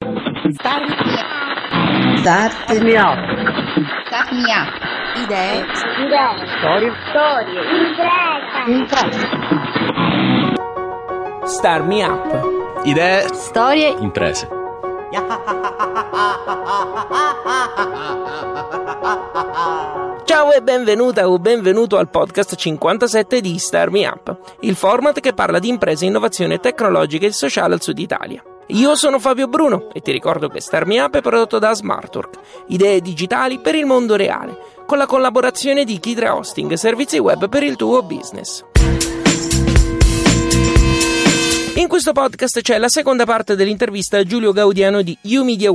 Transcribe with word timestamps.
Start 0.00 0.86
Start 2.18 2.82
me 2.82 2.96
up. 2.96 3.18
Start 4.06 4.32
me 4.32 4.44
up. 4.44 4.68
Idee. 5.16 5.64
Storie. 6.58 6.92
Storie. 7.10 7.60
Impresa. 8.66 9.26
Star 11.46 11.82
Me 11.82 12.04
Up. 12.04 12.84
Idee, 12.84 13.28
Storie. 13.32 13.96
imprese. 13.98 14.48
Ciao 20.24 20.52
e 20.52 20.60
benvenuta 20.62 21.28
o 21.28 21.38
benvenuto 21.38 21.96
al 21.96 22.10
podcast 22.10 22.54
57 22.54 23.40
di 23.40 23.58
Star 23.58 23.90
Me 23.90 24.06
Up, 24.06 24.36
il 24.60 24.76
format 24.76 25.18
che 25.20 25.32
parla 25.32 25.58
di 25.58 25.68
imprese, 25.68 26.04
innovazione 26.06 26.58
tecnologica 26.60 27.26
e 27.26 27.32
sociale 27.32 27.74
al 27.74 27.82
sud 27.82 27.98
Italia. 27.98 28.42
Io 28.70 28.96
sono 28.96 29.20
Fabio 29.20 29.46
Bruno 29.46 29.90
e 29.92 30.00
ti 30.00 30.10
ricordo 30.10 30.48
che 30.48 30.60
Star 30.60 30.88
Up 30.88 31.16
è 31.16 31.20
prodotto 31.20 31.60
da 31.60 31.72
Smartwork, 31.72 32.38
idee 32.68 33.00
digitali 33.00 33.60
per 33.60 33.76
il 33.76 33.86
mondo 33.86 34.16
reale, 34.16 34.58
con 34.86 34.98
la 34.98 35.06
collaborazione 35.06 35.84
di 35.84 36.00
Kidra 36.00 36.34
Hosting, 36.34 36.72
servizi 36.72 37.18
web 37.18 37.48
per 37.48 37.62
il 37.62 37.76
tuo 37.76 38.02
business. 38.02 38.64
In 41.76 41.86
questo 41.86 42.12
podcast 42.12 42.60
c'è 42.60 42.78
la 42.78 42.88
seconda 42.88 43.24
parte 43.24 43.54
dell'intervista 43.54 44.18
a 44.18 44.24
Giulio 44.24 44.50
Gaudiano 44.50 45.02
di 45.02 45.16
UMedia. 45.22 45.70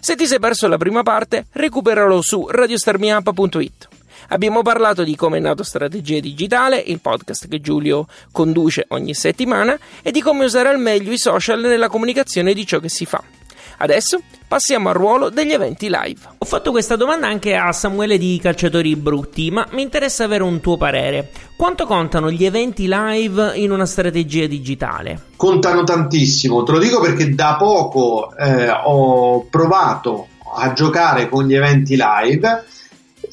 Se 0.00 0.16
ti 0.16 0.26
sei 0.26 0.38
perso 0.38 0.68
la 0.68 0.78
prima 0.78 1.02
parte, 1.02 1.46
recuperalo 1.52 2.22
su 2.22 2.46
radiostarmiup.it. 2.48 3.91
Abbiamo 4.28 4.62
parlato 4.62 5.04
di 5.04 5.16
come 5.16 5.38
è 5.38 5.40
nato 5.40 5.62
Strategia 5.62 6.20
Digitale, 6.20 6.78
il 6.78 7.00
podcast 7.00 7.48
che 7.48 7.60
Giulio 7.60 8.06
conduce 8.30 8.86
ogni 8.88 9.14
settimana, 9.14 9.78
e 10.02 10.10
di 10.10 10.20
come 10.20 10.44
usare 10.44 10.68
al 10.68 10.78
meglio 10.78 11.12
i 11.12 11.18
social 11.18 11.60
nella 11.60 11.88
comunicazione 11.88 12.54
di 12.54 12.66
ciò 12.66 12.78
che 12.78 12.88
si 12.88 13.04
fa. 13.06 13.22
Adesso 13.78 14.20
passiamo 14.46 14.90
al 14.90 14.94
ruolo 14.94 15.28
degli 15.28 15.52
eventi 15.52 15.88
live. 15.90 16.20
Ho 16.38 16.44
fatto 16.44 16.70
questa 16.70 16.94
domanda 16.94 17.26
anche 17.26 17.56
a 17.56 17.72
Samuele 17.72 18.16
di 18.16 18.38
Calciatori 18.40 18.94
Brutti, 18.94 19.50
ma 19.50 19.66
mi 19.72 19.82
interessa 19.82 20.22
avere 20.22 20.44
un 20.44 20.60
tuo 20.60 20.76
parere. 20.76 21.30
Quanto 21.56 21.84
contano 21.86 22.30
gli 22.30 22.44
eventi 22.44 22.86
live 22.88 23.56
in 23.56 23.72
una 23.72 23.86
strategia 23.86 24.46
digitale? 24.46 25.30
contano 25.36 25.82
tantissimo. 25.82 26.62
Te 26.62 26.70
lo 26.70 26.78
dico 26.78 27.00
perché 27.00 27.34
da 27.34 27.56
poco 27.58 28.32
eh, 28.36 28.70
ho 28.70 29.46
provato 29.50 30.28
a 30.54 30.72
giocare 30.72 31.28
con 31.28 31.46
gli 31.48 31.54
eventi 31.54 31.96
live 31.96 32.64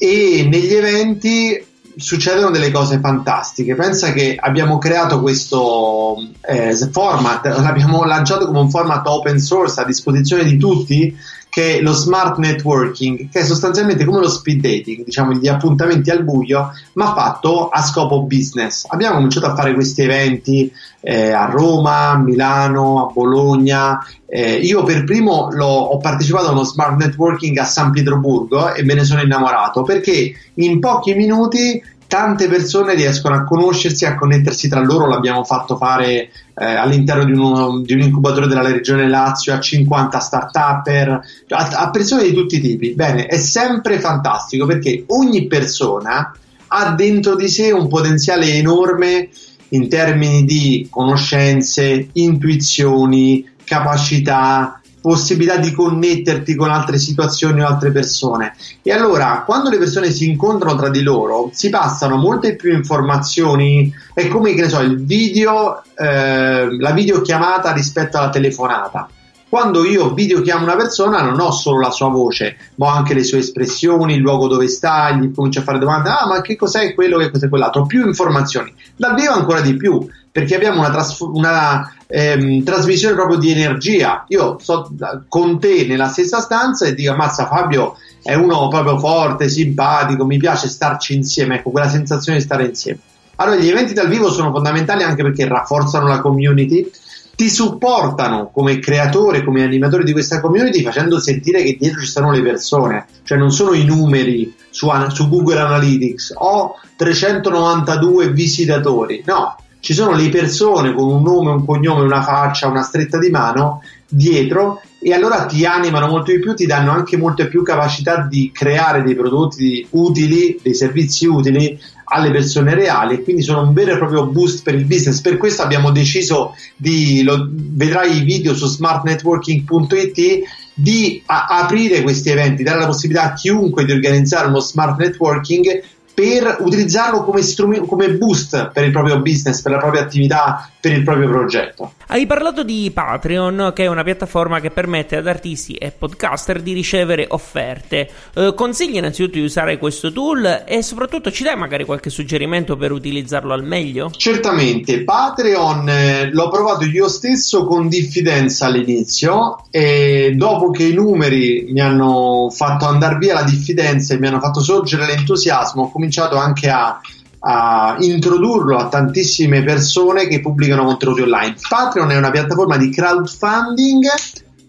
e 0.02 0.48
negli 0.50 0.72
eventi 0.72 1.62
succedono 1.94 2.50
delle 2.50 2.70
cose 2.70 2.98
fantastiche. 3.00 3.74
Pensa 3.74 4.12
che 4.12 4.34
abbiamo 4.40 4.78
creato 4.78 5.20
questo 5.20 6.16
eh, 6.40 6.74
format, 6.90 7.44
l'abbiamo 7.58 8.04
lanciato 8.04 8.46
come 8.46 8.60
un 8.60 8.70
format 8.70 9.06
open 9.06 9.38
source 9.38 9.78
a 9.78 9.84
disposizione 9.84 10.44
di 10.44 10.56
tutti 10.56 11.14
che 11.50 11.78
è 11.78 11.80
lo 11.82 11.92
smart 11.92 12.38
networking, 12.38 13.28
che 13.28 13.40
è 13.40 13.44
sostanzialmente 13.44 14.04
come 14.04 14.20
lo 14.20 14.30
speed 14.30 14.60
dating, 14.60 15.04
diciamo 15.04 15.32
gli 15.32 15.48
appuntamenti 15.48 16.08
al 16.10 16.24
buio, 16.24 16.70
ma 16.94 17.12
fatto 17.12 17.68
a 17.68 17.82
scopo 17.82 18.22
business. 18.22 18.86
Abbiamo 18.88 19.16
cominciato 19.16 19.46
a 19.46 19.54
fare 19.54 19.74
questi 19.74 20.02
eventi 20.02 20.72
eh, 21.00 21.32
a 21.32 21.46
Roma, 21.46 22.10
a 22.10 22.18
Milano, 22.18 23.08
a 23.08 23.12
Bologna. 23.12 23.98
Eh, 24.26 24.54
io 24.54 24.84
per 24.84 25.02
primo 25.04 25.50
ho 25.50 25.98
partecipato 25.98 26.48
a 26.48 26.52
uno 26.52 26.62
smart 26.62 26.96
networking 26.96 27.58
a 27.58 27.64
San 27.64 27.90
Pietroburgo 27.90 28.72
e 28.72 28.84
me 28.84 28.94
ne 28.94 29.04
sono 29.04 29.20
innamorato 29.20 29.82
perché 29.82 30.32
in 30.54 30.78
pochi 30.78 31.14
minuti 31.14 31.82
tante 32.10 32.48
persone 32.48 32.96
riescono 32.96 33.36
a 33.36 33.44
conoscersi, 33.44 34.04
a 34.04 34.16
connettersi 34.16 34.68
tra 34.68 34.80
loro. 34.80 35.06
L'abbiamo 35.06 35.44
fatto 35.44 35.76
fare 35.76 36.10
eh, 36.12 36.64
all'interno 36.64 37.22
di, 37.24 37.30
uno, 37.30 37.82
di 37.82 37.92
un 37.92 38.00
incubatore 38.00 38.48
della 38.48 38.68
regione 38.68 39.08
Lazio 39.08 39.54
a 39.54 39.60
50 39.60 40.18
start-upper, 40.18 41.08
a, 41.50 41.68
a 41.72 41.90
persone 41.90 42.24
di 42.24 42.32
tutti 42.32 42.56
i 42.56 42.60
tipi. 42.60 42.94
Bene, 42.94 43.26
è 43.26 43.36
sempre 43.36 44.00
fantastico 44.00 44.66
perché 44.66 45.04
ogni 45.06 45.46
persona 45.46 46.34
ha 46.66 46.94
dentro 46.94 47.36
di 47.36 47.48
sé 47.48 47.70
un 47.70 47.86
potenziale 47.86 48.54
enorme 48.54 49.28
in 49.68 49.88
termini 49.88 50.44
di 50.44 50.88
conoscenze, 50.90 52.08
intuizioni, 52.14 53.48
capacità, 53.62 54.79
possibilità 55.00 55.56
di 55.56 55.72
connetterti 55.72 56.54
con 56.54 56.70
altre 56.70 56.98
situazioni 56.98 57.62
o 57.62 57.66
altre 57.66 57.90
persone. 57.90 58.54
E 58.82 58.92
allora, 58.92 59.42
quando 59.46 59.70
le 59.70 59.78
persone 59.78 60.10
si 60.10 60.28
incontrano 60.28 60.76
tra 60.76 60.90
di 60.90 61.02
loro, 61.02 61.50
si 61.52 61.70
passano 61.70 62.16
molte 62.16 62.56
più 62.56 62.72
informazioni. 62.72 63.92
È 64.12 64.28
come 64.28 64.54
che 64.54 64.62
ne 64.62 64.68
so, 64.68 64.80
il 64.80 65.04
video, 65.04 65.82
eh, 65.96 66.76
la 66.78 66.90
videochiamata 66.92 67.72
rispetto 67.72 68.18
alla 68.18 68.30
telefonata. 68.30 69.08
Quando 69.50 69.84
io 69.84 70.14
videochiamo 70.14 70.62
una 70.62 70.76
persona 70.76 71.22
non 71.22 71.40
ho 71.40 71.50
solo 71.50 71.80
la 71.80 71.90
sua 71.90 72.08
voce, 72.08 72.56
ma 72.76 72.86
ho 72.86 72.90
anche 72.90 73.14
le 73.14 73.24
sue 73.24 73.38
espressioni, 73.38 74.14
il 74.14 74.20
luogo 74.20 74.46
dove 74.46 74.68
sta, 74.68 75.10
gli 75.10 75.32
comincio 75.32 75.58
a 75.58 75.62
fare 75.64 75.80
domande, 75.80 76.08
ah 76.08 76.24
ma 76.28 76.40
che 76.40 76.54
cos'è 76.54 76.94
quello, 76.94 77.18
che 77.18 77.32
cos'è 77.32 77.48
quell'altro, 77.48 77.84
più 77.84 78.06
informazioni. 78.06 78.72
Dal 78.94 79.16
vivo 79.16 79.32
ancora 79.32 79.60
di 79.60 79.74
più, 79.74 80.06
perché 80.30 80.54
abbiamo 80.54 80.78
una, 80.78 80.90
trasf- 80.90 81.22
una 81.22 81.92
ehm, 82.10 82.64
trasmissione 82.64 83.14
proprio 83.14 83.38
di 83.38 83.50
energia. 83.50 84.24
Io 84.28 84.58
sto 84.58 84.90
con 85.28 85.58
te 85.60 85.86
nella 85.86 86.08
stessa 86.08 86.40
stanza 86.40 86.86
e 86.86 86.94
dico, 86.94 87.12
ammazza 87.12 87.46
Fabio 87.46 87.96
è 88.22 88.34
uno 88.34 88.68
proprio 88.68 88.98
forte, 88.98 89.48
simpatico, 89.48 90.26
mi 90.26 90.38
piace 90.38 90.68
starci 90.68 91.14
insieme, 91.14 91.56
ecco 91.56 91.70
quella 91.70 91.88
sensazione 91.88 92.38
di 92.38 92.44
stare 92.44 92.64
insieme. 92.66 92.98
Allora 93.36 93.56
gli 93.56 93.68
eventi 93.68 93.94
dal 93.94 94.08
vivo 94.08 94.30
sono 94.30 94.50
fondamentali 94.50 95.02
anche 95.02 95.22
perché 95.22 95.48
rafforzano 95.48 96.06
la 96.06 96.20
community, 96.20 96.90
ti 97.34 97.48
supportano 97.48 98.50
come 98.52 98.78
creatore, 98.78 99.42
come 99.42 99.62
animatore 99.62 100.04
di 100.04 100.12
questa 100.12 100.40
community 100.40 100.82
facendo 100.82 101.18
sentire 101.18 101.62
che 101.62 101.78
dietro 101.80 102.00
ci 102.00 102.06
stanno 102.06 102.32
le 102.32 102.42
persone, 102.42 103.06
cioè 103.22 103.38
non 103.38 103.50
sono 103.50 103.72
i 103.72 103.86
numeri 103.86 104.54
su, 104.68 104.90
su 105.08 105.26
Google 105.26 105.58
Analytics, 105.58 106.34
ho 106.36 106.74
392 106.96 108.30
visitatori, 108.32 109.22
no, 109.24 109.56
ci 109.80 109.94
sono 109.94 110.14
le 110.14 110.28
persone 110.28 110.92
con 110.92 111.08
un 111.08 111.22
nome, 111.22 111.50
un 111.50 111.64
cognome, 111.64 112.04
una 112.04 112.22
faccia, 112.22 112.68
una 112.68 112.82
stretta 112.82 113.18
di 113.18 113.30
mano 113.30 113.82
dietro 114.06 114.82
e 115.02 115.14
allora 115.14 115.46
ti 115.46 115.64
animano 115.64 116.08
molto 116.08 116.30
di 116.30 116.40
più, 116.40 116.54
ti 116.54 116.66
danno 116.66 116.90
anche 116.90 117.16
molte 117.16 117.48
più 117.48 117.62
capacità 117.62 118.26
di 118.28 118.50
creare 118.52 119.02
dei 119.02 119.14
prodotti 119.14 119.86
utili, 119.90 120.58
dei 120.62 120.74
servizi 120.74 121.26
utili 121.26 121.78
alle 122.12 122.30
persone 122.30 122.74
reali 122.74 123.14
e 123.14 123.22
quindi 123.22 123.42
sono 123.42 123.62
un 123.62 123.72
vero 123.72 123.94
e 123.94 123.98
proprio 123.98 124.26
boost 124.26 124.62
per 124.62 124.74
il 124.74 124.84
business. 124.84 125.20
Per 125.20 125.38
questo 125.38 125.62
abbiamo 125.62 125.90
deciso 125.90 126.54
di, 126.76 127.22
lo, 127.22 127.48
vedrai 127.50 128.18
i 128.18 128.24
video 128.24 128.52
su 128.52 128.66
smartnetworking.it, 128.66 130.42
di 130.74 131.22
a, 131.26 131.46
aprire 131.46 132.02
questi 132.02 132.30
eventi, 132.30 132.62
dare 132.62 132.80
la 132.80 132.86
possibilità 132.86 133.24
a 133.24 133.32
chiunque 133.32 133.84
di 133.84 133.92
organizzare 133.92 134.48
uno 134.48 134.60
smart 134.60 134.98
networking 134.98 135.82
per 136.12 136.58
utilizzarlo 136.60 137.24
come, 137.24 137.42
strum- 137.42 137.86
come 137.86 138.12
boost 138.12 138.70
per 138.72 138.84
il 138.84 138.90
proprio 138.90 139.20
business, 139.20 139.62
per 139.62 139.72
la 139.72 139.78
propria 139.78 140.02
attività, 140.02 140.70
per 140.80 140.92
il 140.92 141.02
proprio 141.02 141.28
progetto. 141.28 141.92
Hai 142.08 142.26
parlato 142.26 142.64
di 142.64 142.90
Patreon, 142.92 143.72
che 143.74 143.84
è 143.84 143.86
una 143.86 144.02
piattaforma 144.02 144.60
che 144.60 144.70
permette 144.70 145.16
ad 145.16 145.26
artisti 145.26 145.74
e 145.74 145.92
podcaster 145.96 146.60
di 146.60 146.72
ricevere 146.72 147.26
offerte. 147.28 148.08
Eh, 148.34 148.52
consigli 148.54 148.96
innanzitutto 148.96 149.38
di 149.38 149.44
usare 149.44 149.78
questo 149.78 150.12
tool 150.12 150.64
e 150.66 150.82
soprattutto 150.82 151.30
ci 151.30 151.44
dai 151.44 151.56
magari 151.56 151.84
qualche 151.84 152.10
suggerimento 152.10 152.76
per 152.76 152.92
utilizzarlo 152.92 153.52
al 153.52 153.64
meglio? 153.64 154.10
Certamente, 154.16 155.04
Patreon 155.04 155.88
eh, 155.88 156.30
l'ho 156.32 156.48
provato 156.48 156.84
io 156.84 157.08
stesso 157.08 157.64
con 157.66 157.88
diffidenza 157.88 158.66
all'inizio 158.66 159.64
e 159.70 160.32
dopo 160.34 160.70
che 160.70 160.84
i 160.84 160.94
numeri 160.94 161.68
mi 161.70 161.80
hanno 161.80 162.50
fatto 162.50 162.86
andare 162.86 163.18
via 163.18 163.34
la 163.34 163.42
diffidenza 163.42 164.14
e 164.14 164.18
mi 164.18 164.26
hanno 164.26 164.40
fatto 164.40 164.60
sorgere 164.60 165.06
l'entusiasmo, 165.06 165.82
ho 165.82 165.90
cominciato 166.00 166.36
anche 166.36 166.70
a 166.70 167.00
a 167.42 167.96
introdurlo 168.00 168.76
a 168.76 168.88
tantissime 168.88 169.62
persone 169.62 170.26
che 170.26 170.40
pubblicano 170.40 170.84
contenuti 170.84 171.22
online. 171.22 171.56
Patreon 171.68 172.10
è 172.10 172.16
una 172.16 172.30
piattaforma 172.30 172.76
di 172.76 172.90
crowdfunding, 172.90 174.06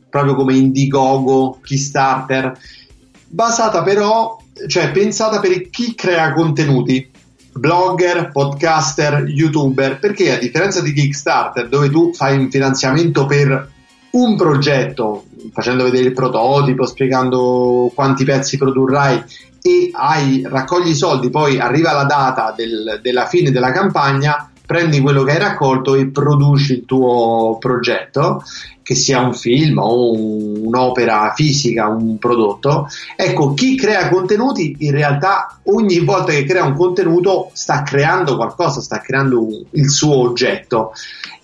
proprio 0.10 0.36
come 0.36 0.56
Indiegogo, 0.56 1.60
Kickstarter, 1.62 2.58
basata 3.28 3.84
però, 3.84 4.38
cioè 4.68 4.92
pensata 4.92 5.40
per 5.40 5.70
chi 5.70 5.96
crea 5.96 6.32
contenuti, 6.34 7.10
blogger, 7.52 8.32
podcaster, 8.32 9.26
youtuber, 9.28 10.00
perché 10.00 10.34
a 10.34 10.40
differenza 10.40 10.82
di 10.82 10.94
Kickstarter, 10.94 11.68
dove 11.68 11.90
tu 11.90 12.14
fai 12.14 12.38
un 12.38 12.50
finanziamento 12.50 13.26
per 13.26 13.70
un 14.12 14.36
progetto, 14.38 15.26
facendo 15.52 15.84
vedere 15.84 16.06
il 16.06 16.14
prototipo, 16.14 16.86
spiegando 16.86 17.92
quanti 17.94 18.24
pezzi 18.24 18.58
produrrai 18.58 19.24
e 19.62 19.92
hai, 19.94 20.44
raccogli 20.46 20.90
i 20.90 20.96
soldi, 20.96 21.30
poi 21.30 21.60
arriva 21.60 21.92
la 21.94 22.06
data 22.06 22.54
del, 22.56 23.00
della 23.02 23.26
fine 23.26 23.52
della 23.52 23.72
campagna, 23.72 24.50
prendi 24.66 25.02
quello 25.02 25.24
che 25.24 25.32
hai 25.32 25.38
raccolto 25.38 25.96
e 25.96 26.08
produci 26.08 26.74
il 26.74 26.86
tuo 26.86 27.58
progetto, 27.60 28.42
che 28.82 28.96
sia 28.96 29.20
un 29.20 29.34
film 29.34 29.78
o 29.78 30.12
un, 30.14 30.66
un'opera 30.66 31.34
fisica, 31.36 31.88
un 31.88 32.18
prodotto. 32.18 32.88
Ecco, 33.16 33.54
chi 33.54 33.76
crea 33.76 34.10
contenuti 34.10 34.76
in 34.80 34.92
realtà 34.92 35.60
ogni 35.66 36.00
volta 36.00 36.32
che 36.32 36.46
crea 36.46 36.64
un 36.64 36.76
contenuto 36.76 37.52
sta 37.54 37.84
creando 37.84 38.36
qualcosa, 38.36 38.82
sta 38.82 39.00
creando 39.00 39.44
un, 39.44 39.64
il 39.72 39.90
suo 39.90 40.16
oggetto 40.16 40.94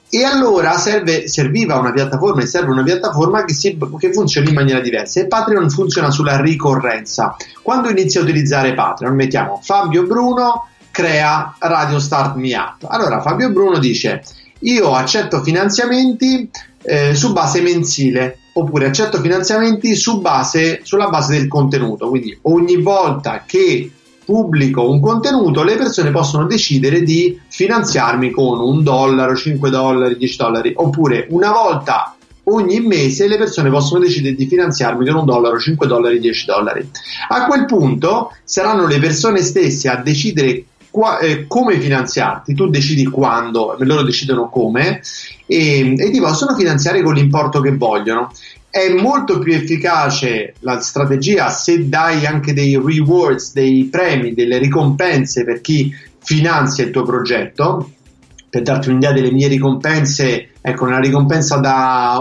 E 0.09 0.23
allora 0.23 0.77
serve, 0.77 1.27
serviva 1.27 1.77
una 1.77 1.91
piattaforma 1.91 2.41
e 2.41 2.45
serve 2.45 2.71
una 2.71 2.83
piattaforma 2.83 3.43
che, 3.43 3.53
si, 3.53 3.77
che, 3.99 4.13
funzioni 4.13 4.49
in 4.49 4.55
maniera 4.55 4.79
diversa. 4.79 5.19
E 5.19 5.27
Patreon 5.27 5.69
funziona 5.69 6.11
sulla 6.11 6.39
ricorrenza. 6.39 7.35
Quando 7.61 7.89
inizi 7.89 8.17
a 8.17 8.21
utilizzare 8.21 8.73
Patreon, 8.73 9.13
mettiamo 9.13 9.59
Fabio 9.61 10.03
Bruno 10.03 10.69
crea 10.91 11.55
Radio 11.59 11.99
Start 11.99 12.35
Me 12.35 12.55
Up. 12.55 12.85
Allora 12.87 13.21
Fabio 13.21 13.51
Bruno 13.51 13.79
dice: 13.79 14.23
Io 14.59 14.93
accetto 14.93 15.43
finanziamenti 15.43 16.49
eh, 16.83 17.13
su 17.13 17.33
base 17.33 17.61
mensile 17.61 18.39
oppure 18.53 18.87
accetto 18.87 19.19
finanziamenti 19.19 19.93
su 19.93 20.21
base, 20.21 20.79
sulla 20.83 21.09
base 21.09 21.37
del 21.37 21.47
contenuto. 21.47 22.09
Quindi 22.09 22.37
ogni 22.43 22.81
volta 22.81 23.43
che 23.45 23.91
pubblico 24.27 24.89
un 24.89 24.99
contenuto, 24.99 25.63
le 25.63 25.77
persone 25.77 26.11
possono 26.11 26.45
decidere 26.45 27.01
di 27.01 27.39
finanziarmi 27.47 28.29
con 28.29 28.59
un 28.59 28.83
dollaro, 28.83 29.33
5 29.33 29.69
dollari, 29.69 30.17
10 30.17 30.35
dollari, 30.35 30.73
oppure 30.75 31.27
una 31.29 31.53
volta 31.53 32.13
ogni 32.49 32.81
mese 32.81 33.29
le 33.29 33.37
persone 33.37 33.69
possono 33.69 34.01
decidere 34.01 34.35
di 34.35 34.45
finanziarmi 34.45 35.05
con 35.05 35.15
un 35.15 35.25
dollaro, 35.25 35.57
5 35.57 35.87
dollari, 35.87 36.19
10 36.19 36.45
dollari. 36.45 36.89
A 37.29 37.45
quel 37.45 37.63
punto 37.63 38.33
saranno 38.43 38.85
le 38.85 38.99
persone 38.99 39.41
stesse 39.41 39.87
a 39.87 39.95
decidere 39.95 40.65
qua, 40.89 41.19
eh, 41.19 41.47
come 41.47 41.79
finanziarti, 41.79 42.53
tu 42.53 42.67
decidi 42.67 43.05
quando, 43.05 43.77
loro 43.79 44.01
decidono 44.01 44.49
come 44.49 45.01
e, 45.45 45.93
e 45.97 46.09
ti 46.11 46.19
possono 46.19 46.53
finanziare 46.53 47.01
con 47.01 47.13
l'importo 47.13 47.61
che 47.61 47.75
vogliono 47.77 48.31
è 48.69 48.89
molto 48.89 49.39
più 49.39 49.53
efficace 49.53 50.53
la 50.59 50.79
strategia 50.79 51.49
se 51.49 51.87
dai 51.87 52.25
anche 52.25 52.53
dei 52.53 52.75
rewards, 52.75 53.53
dei 53.53 53.85
premi, 53.85 54.33
delle 54.33 54.57
ricompense 54.57 55.43
per 55.43 55.61
chi 55.61 55.93
finanzia 56.23 56.83
il 56.83 56.91
tuo 56.91 57.03
progetto. 57.03 57.91
Per 58.49 58.61
darti 58.61 58.89
un'idea 58.89 59.11
delle 59.11 59.31
mie 59.31 59.47
ricompense, 59.47 60.51
ecco, 60.61 60.85
una 60.85 60.99
ricompensa 60.99 61.57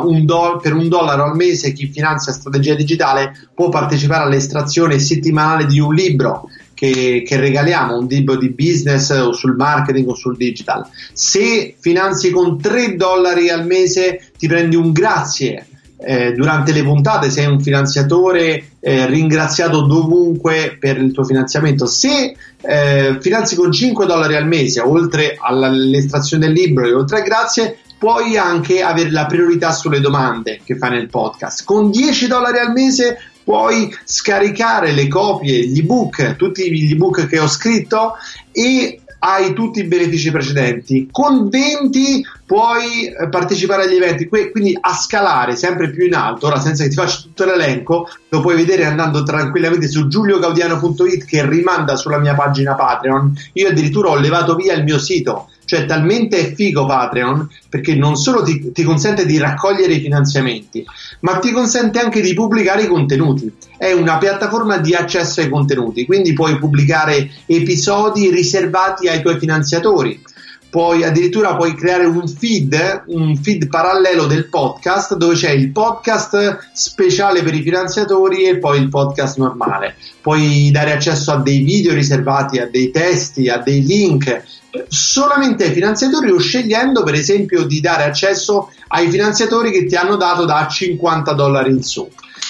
un 0.04 0.25
do- 0.25 0.58
per 0.60 0.75
un 0.75 0.88
dollaro 0.88 1.25
al 1.25 1.37
mese 1.37 1.72
chi 1.72 1.87
finanzia 1.87 2.32
strategia 2.32 2.75
digitale 2.75 3.48
può 3.54 3.69
partecipare 3.69 4.25
all'estrazione 4.25 4.98
settimanale 4.98 5.66
di 5.66 5.78
un 5.78 5.94
libro 5.94 6.48
che, 6.75 7.22
che, 7.25 7.37
regaliamo, 7.37 7.96
un 7.96 8.06
libro 8.06 8.37
di 8.37 8.50
business 8.50 9.10
o 9.10 9.32
sul 9.32 9.56
marketing 9.56 10.08
o 10.08 10.14
sul 10.14 10.37
digital. 10.37 10.87
Se 11.12 11.76
finanzi 11.78 12.31
con 12.31 12.60
3 12.60 12.96
dollari 12.96 13.48
al 13.48 13.64
mese 13.64 14.32
ti 14.37 14.46
prendi 14.46 14.75
un 14.76 14.93
grazie 14.93 15.66
eh, 16.06 16.32
durante 16.35 16.70
le 16.73 16.85
puntate 16.85 17.31
sei 17.31 17.47
un 17.47 17.61
finanziatore 17.61 18.75
eh, 18.79 19.06
ringraziato 19.06 19.81
dovunque 19.82 20.76
per 20.79 20.99
il 20.99 21.11
tuo 21.11 21.25
finanziamento. 21.25 21.87
Se 21.87 22.37
eh, 22.61 23.19
finanzi 23.20 23.56
con 23.56 23.73
5 23.73 24.06
dollari 24.06 24.37
al 24.37 24.47
mese, 24.47 24.81
oltre 24.81 25.37
all'estrazione 25.41 26.47
del 26.47 26.55
libro 26.55 26.87
e 26.87 26.94
oltre 26.94 27.19
a 27.19 27.23
grazie, 27.23 27.79
puoi 27.99 28.37
anche 28.37 28.82
avere 28.82 29.11
la 29.11 29.26
priorità 29.26 29.73
sulle 29.73 29.99
domande 29.99 30.61
che 30.62 30.76
fai 30.76 30.91
nel 30.91 31.08
podcast. 31.08 31.64
Con 31.64 31.91
10 31.91 32.29
dollari 32.29 32.58
al 32.58 32.73
mese 32.73 33.19
puoi 33.43 33.93
scaricare 34.05 34.93
le 34.93 35.08
copie, 35.08 35.67
gli 35.67 35.81
ebook, 35.81 36.37
tutti 36.37 36.70
gli 36.70 36.93
ebook 36.93 37.26
che 37.26 37.41
ho 37.41 37.49
scritto 37.49 38.12
e 38.53 39.00
hai 39.18 39.52
tutti 39.52 39.80
i 39.80 39.84
benefici 39.84 40.30
precedenti. 40.30 41.08
Con 41.10 41.48
20 41.48 42.24
puoi 42.44 43.06
eh, 43.06 43.28
partecipare 43.28 43.84
agli 43.84 43.96
eventi, 43.96 44.28
quindi 44.28 44.76
a 44.78 44.94
scalare 44.94 45.56
sempre 45.56 45.90
più 45.90 46.06
in 46.06 46.14
alto. 46.14 46.46
Ora, 46.46 46.60
senza 46.60 46.82
che 46.82 46.90
ti 46.90 46.96
faccia 46.96 47.20
tutto 47.22 47.44
l'elenco, 47.44 48.08
lo 48.28 48.40
puoi 48.40 48.56
vedere 48.56 48.84
andando 48.84 49.22
tranquillamente 49.22 49.88
su 49.88 50.08
giuliogaudiano.it 50.08 51.24
che 51.24 51.48
rimanda 51.48 51.96
sulla 51.96 52.18
mia 52.18 52.34
pagina 52.34 52.74
Patreon. 52.74 53.34
Io 53.54 53.68
addirittura 53.68 54.10
ho 54.10 54.16
levato 54.16 54.54
via 54.54 54.74
il 54.74 54.84
mio 54.84 54.98
sito 54.98 55.48
cioè, 55.66 55.84
talmente 55.84 56.38
è 56.38 56.54
figo 56.54 56.86
Patreon 56.86 57.48
perché 57.68 57.96
non 57.96 58.14
solo 58.14 58.42
ti, 58.42 58.70
ti, 58.72 58.84
consente 58.84 59.26
di 59.26 59.36
raccogliere 59.36 59.94
i 59.94 60.00
finanziamenti, 60.00 60.86
ma 61.20 61.38
ti 61.38 61.50
consente 61.50 61.98
anche 61.98 62.20
di 62.20 62.32
pubblicare 62.34 62.82
i 62.82 62.86
contenuti. 62.86 63.52
È 63.76 63.90
una 63.92 64.16
piattaforma 64.16 64.78
di 64.78 64.94
accesso 64.94 65.40
ai 65.40 65.48
contenuti, 65.48 66.06
quindi 66.06 66.32
puoi 66.32 66.56
pubblicare 66.58 67.28
episodi 67.46 68.30
riservati 68.30 69.08
ai 69.08 69.20
tuoi 69.20 69.38
finanziatori. 69.38 70.22
Puoi 70.68 71.04
addirittura 71.04 71.56
puoi 71.56 71.74
creare 71.74 72.04
un 72.04 72.28
feed, 72.28 73.04
un 73.06 73.36
feed 73.36 73.69
parallelo 73.69 74.26
del 74.26 74.48
podcast 74.48 75.16
dove 75.16 75.34
c'è 75.34 75.50
il 75.50 75.70
podcast 75.72 76.70
speciale 76.74 77.42
per 77.42 77.54
i 77.54 77.62
finanziatori 77.62 78.44
e 78.44 78.58
poi 78.58 78.80
il 78.80 78.88
podcast 78.88 79.38
normale. 79.38 79.96
Puoi 80.20 80.70
dare 80.70 80.92
accesso 80.92 81.32
a 81.32 81.40
dei 81.40 81.60
video 81.62 81.94
riservati, 81.94 82.58
a 82.58 82.69
dei 82.70 82.90
testi, 82.90 83.48
a 83.48 83.58
dei 83.58 83.82
link 83.84 84.44
solamente 84.88 85.64
ai 85.64 85.73
finanziatori 85.73 86.31
o 86.31 86.38
scegliendo 86.38 87.02
per 87.02 87.14
esempio 87.14 87.64
di 87.64 87.81
dare 87.81 88.05
accesso 88.05 88.70
ai 88.88 89.11
finanziatori 89.11 89.70
che 89.70 89.87
ti 89.87 89.96
hanno 89.96 90.17
dato 90.17 90.44
da 90.44 90.67
50 90.67 91.32
dollari 91.32 91.70
in 91.70 91.82
su. 91.82 92.08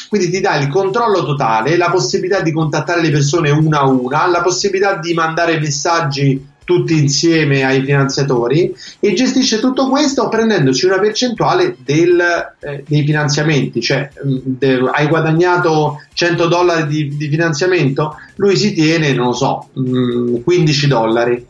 Quindi 0.08 0.30
ti 0.30 0.40
dà 0.40 0.56
il 0.56 0.68
controllo 0.68 1.24
totale, 1.24 1.76
la 1.76 1.90
possibilità 1.90 2.40
di 2.40 2.52
contattare 2.52 3.02
le 3.02 3.10
persone 3.10 3.50
una 3.50 3.80
a 3.80 3.86
una, 3.86 4.26
la 4.26 4.42
possibilità 4.42 4.98
di 4.98 5.14
mandare 5.14 5.58
messaggi 5.58 6.54
tutti 6.66 6.98
insieme 6.98 7.64
ai 7.64 7.82
finanziatori 7.82 8.74
e 8.98 9.14
gestisce 9.14 9.60
tutto 9.60 9.88
questo 9.88 10.28
prendendoci 10.28 10.84
una 10.84 10.98
percentuale 10.98 11.76
del, 11.78 12.20
eh, 12.58 12.82
dei 12.86 13.04
finanziamenti, 13.04 13.80
cioè 13.80 14.10
mm, 14.26 14.36
de, 14.42 14.90
hai 14.92 15.06
guadagnato 15.06 16.02
100 16.12 16.48
dollari 16.48 16.86
di, 16.88 17.16
di, 17.16 17.28
finanziamento, 17.28 18.16
lui 18.34 18.56
si 18.56 18.74
tiene, 18.74 19.12
non 19.12 19.26
lo 19.26 19.32
so, 19.32 19.68
mh, 19.74 19.98
mm, 19.98 20.36
15 20.42 20.86
dollari 20.88 21.46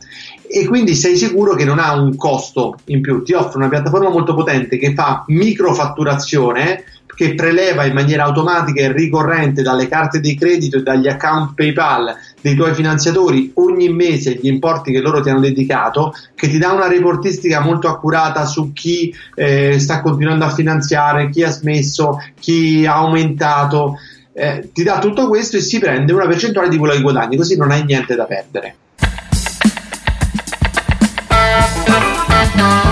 e 0.49 0.65
quindi 0.65 0.95
sei 0.95 1.17
sicuro 1.17 1.55
che 1.55 1.65
non 1.65 1.79
ha 1.79 1.93
un 1.93 2.15
costo 2.15 2.77
in 2.85 3.01
più, 3.01 3.23
ti 3.23 3.33
offre 3.33 3.57
una 3.57 3.69
piattaforma 3.69 4.09
molto 4.09 4.33
potente 4.33 4.77
che 4.77 4.93
fa 4.93 5.23
microfatturazione 5.27 6.83
che 7.17 7.33
preleva 7.33 7.83
in 7.83 7.93
maniera 7.93 8.25
automatica 8.25 8.79
e 8.79 8.91
ricorrente 8.91 9.63
dalle 9.63 9.87
carte 9.87 10.19
di 10.19 10.37
credito 10.37 10.77
e 10.77 10.83
dagli 10.83 11.07
account 11.07 11.55
PayPal 11.55 12.15
dei 12.39 12.53
tuoi 12.53 12.75
finanziatori 12.75 13.51
ogni 13.55 13.89
mese 13.89 14.37
gli 14.39 14.45
importi 14.45 14.91
che 14.91 14.99
loro 14.99 15.19
ti 15.21 15.29
hanno 15.29 15.39
dedicato, 15.39 16.13
che 16.35 16.47
ti 16.47 16.59
dà 16.59 16.73
una 16.73 16.87
reportistica 16.87 17.59
molto 17.59 17.87
accurata 17.87 18.45
su 18.45 18.71
chi 18.71 19.11
eh, 19.33 19.79
sta 19.79 20.01
continuando 20.01 20.45
a 20.45 20.53
finanziare, 20.53 21.31
chi 21.31 21.41
ha 21.41 21.49
smesso, 21.49 22.19
chi 22.39 22.85
ha 22.85 22.97
aumentato. 22.97 23.95
Eh, 24.31 24.69
ti 24.71 24.83
dà 24.83 24.99
tutto 24.99 25.27
questo 25.27 25.57
e 25.57 25.61
si 25.61 25.79
prende 25.79 26.13
una 26.13 26.27
percentuale 26.27 26.69
di 26.69 26.77
quello 26.77 26.93
che 26.93 27.01
guadagni, 27.01 27.35
così 27.35 27.57
non 27.57 27.71
hai 27.71 27.83
niente 27.83 28.13
da 28.13 28.25
perdere. 28.25 28.75
Bye. 32.57 32.86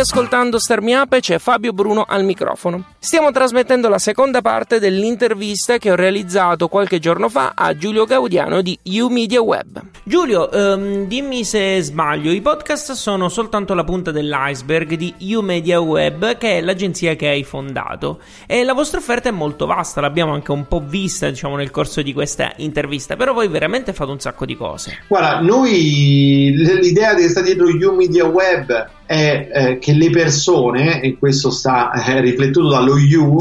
Stai 0.00 0.12
ascoltando 0.12 0.58
Starmi 0.58 0.94
Up 0.94 1.12
e 1.12 1.20
c'è 1.20 1.38
Fabio 1.38 1.74
Bruno 1.74 2.06
al 2.08 2.24
microfono. 2.24 2.94
Stiamo 2.98 3.32
trasmettendo 3.32 3.86
la 3.90 3.98
seconda 3.98 4.40
parte 4.40 4.78
dell'intervista 4.78 5.76
che 5.76 5.90
ho 5.90 5.94
realizzato 5.94 6.68
qualche 6.68 6.98
giorno 6.98 7.28
fa 7.28 7.52
a 7.54 7.76
Giulio 7.76 8.06
Gaudiano 8.06 8.62
di 8.62 8.78
U 8.82 9.08
Media 9.08 9.42
Web. 9.42 9.82
Giulio, 10.02 10.48
um, 10.50 11.06
dimmi 11.06 11.44
se 11.44 11.82
sbaglio, 11.82 12.32
i 12.32 12.40
podcast 12.40 12.92
sono 12.92 13.28
soltanto 13.28 13.74
la 13.74 13.84
punta 13.84 14.10
dell'iceberg 14.10 14.94
di 14.94 15.14
U 15.34 15.42
Media 15.42 15.80
Web, 15.80 16.38
che 16.38 16.56
è 16.56 16.60
l'agenzia 16.62 17.14
che 17.14 17.28
hai 17.28 17.44
fondato. 17.44 18.20
E 18.46 18.64
la 18.64 18.72
vostra 18.72 19.00
offerta 19.00 19.28
è 19.28 19.32
molto 19.32 19.66
vasta, 19.66 20.00
l'abbiamo 20.00 20.32
anche 20.32 20.50
un 20.50 20.66
po' 20.66 20.82
vista, 20.82 21.28
diciamo, 21.28 21.56
nel 21.56 21.70
corso 21.70 22.00
di 22.00 22.14
questa 22.14 22.54
intervista, 22.56 23.16
però 23.16 23.34
voi 23.34 23.48
veramente 23.48 23.92
fate 23.92 24.10
un 24.10 24.18
sacco 24.18 24.46
di 24.46 24.56
cose. 24.56 25.00
Guarda, 25.08 25.40
noi 25.40 26.54
l'idea 26.54 27.14
che 27.14 27.28
sta 27.28 27.42
dietro 27.42 27.66
U 27.66 27.94
Media 27.94 28.24
Web 28.24 28.98
è 29.10 29.48
eh, 29.52 29.78
che 29.78 29.92
le 29.92 30.08
persone, 30.10 31.00
e 31.00 31.18
questo 31.18 31.50
sta 31.50 31.90
eh, 31.90 32.20
riflettuto 32.20 32.68
dallo 32.68 32.96
You, 32.96 33.36